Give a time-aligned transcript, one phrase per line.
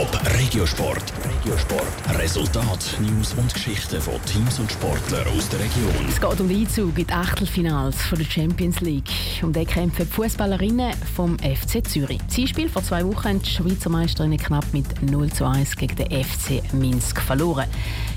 [0.00, 1.12] Top Regiosport.
[1.28, 2.18] Regiosport.
[2.18, 6.08] Resultat, News und Geschichten von Teams und Sportlern aus der Region.
[6.08, 9.10] Es geht um den Einzug in die Achtelfinals der Champions League.
[9.42, 12.18] Um den kämpfen die Fußballerinnen vom FC Zürich.
[12.28, 16.24] Zielspiel vor zwei Wochen haben die Schweizer Meisterinnen knapp mit 0 zu 1 gegen den
[16.24, 17.66] FC Minsk verloren.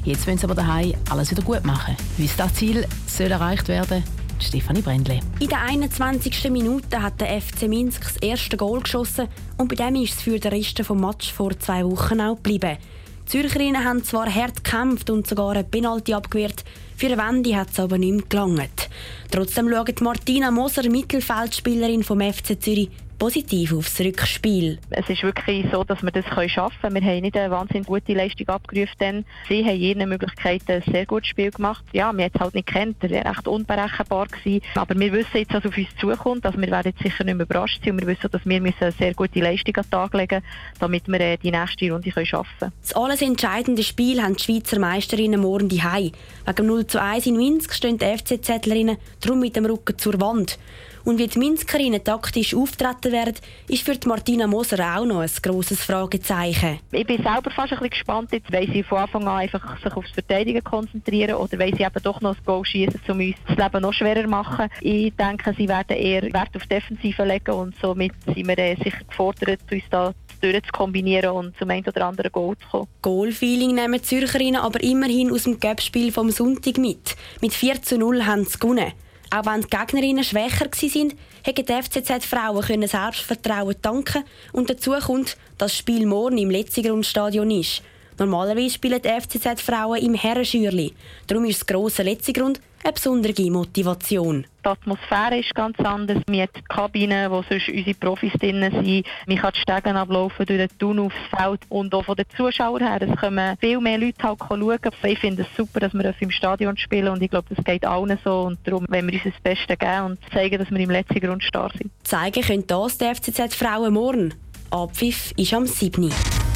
[0.05, 1.97] Jetzt wollen sie aber daheim alles wieder gut machen.
[2.15, 4.05] Wie das Ziel soll erreicht werden
[4.43, 5.19] Stefanie Brändle.
[5.39, 6.49] In der 21.
[6.51, 10.39] Minute hat der FC Minsk das erste Goal geschossen und bei dem ist es für
[10.39, 12.77] den Rest des Match vor zwei Wochen auch geblieben.
[13.25, 16.63] Die Zürcherinnen haben zwar hart gekämpft und sogar eine Penalty abgewehrt,
[16.97, 18.89] für eine Wende hat es aber nicht mehr gelangt.
[19.31, 22.89] Trotzdem schaut Martina Moser, Mittelfeldspielerin vom FC Zürich,
[23.23, 24.79] positiv aufs Rückspiel.
[24.89, 26.95] Es ist wirklich so, dass wir das schaffen können.
[26.95, 31.05] Wir haben nicht eine wahnsinnig gute Leistung abgerufen, denn sie haben jede Möglichkeit ein sehr
[31.05, 31.85] gutes Spiel gemacht.
[31.93, 34.61] Ja, wir haben es halt nicht kennt, er war recht unberechenbar gewesen.
[34.75, 36.45] Aber wir wissen jetzt, was auf uns zukommt.
[36.45, 38.91] Also wir werden jetzt sicher nicht mehr überrascht sein und wir wissen, dass wir eine
[38.91, 42.25] sehr gute Leistung an den Tag legen müssen, damit wir äh, die nächste Runde können
[42.25, 42.73] schaffen können.
[42.81, 47.37] Das alles entscheidende Spiel haben die Schweizer Meisterinnen morgen die Wegen 0 zu 1 in
[47.37, 50.59] Minsk stehen die FCZ-Lerinnen drum mit dem Rücken zur Wand.
[51.05, 53.35] Und wie die Minskerinnen taktisch auftreten werden,
[53.67, 56.79] ist für Martina Moser auch noch ein grosses Fragezeichen.
[56.91, 59.93] Ich bin selber fast ein bisschen gespannt, jetzt, weil sie von Anfang an einfach sich
[59.93, 63.57] aufs Verteidigen konzentrieren oder weil sie eben doch noch das Goal schießen, um uns das
[63.57, 64.69] Leben noch schwerer machen.
[64.79, 69.03] Ich denke, sie werden eher Wert auf Defensive legen und somit sind wir äh, sicher
[69.05, 72.87] gefordert, uns da zu kombinieren und zum einen oder anderen Goal zu kommen.
[73.01, 77.15] Goal-Feeling nehmen die Zürcherinnen aber immerhin aus dem Göppspiel vom Sonntag mit.
[77.41, 78.91] Mit 4 zu 0 haben sie gewonnen.
[79.33, 85.71] Auch wenn die Gegnerinnen schwächer waren, hätten die FCZ-Frauen Selbstvertrauen tanken und dazu kommt, dass
[85.71, 87.81] das Spiel morgen im Letzigrundstadion ist.
[88.19, 90.93] Normalerweise spielen die FCZ-Frauen im Herrenschürli.
[91.27, 94.45] Darum ist das grosse Letzigrund eine besondere Motivation.
[94.63, 96.21] Die Atmosphäre ist ganz anders.
[96.27, 99.05] Wir haben die Kabinen, wo sonst unsere Profis drin sind.
[99.25, 101.61] Man kann die Stegen ablaufen durch den Tunnel aufs Feld.
[101.69, 104.79] Und auch von den Zuschauern her, es kommen viel mehr Leute halt schauen.
[105.03, 108.17] Ich finde es super, dass wir im Stadion spielen und ich glaube, das geht allen
[108.23, 108.41] so.
[108.41, 111.43] Und darum wollen wir uns das Beste geben und zeigen, dass wir im letzten Grund
[111.43, 111.91] stark sind.
[112.03, 114.33] Zeigen können das die FCZ-Frauen morgen.
[114.71, 116.11] Abpfiff ist am 7.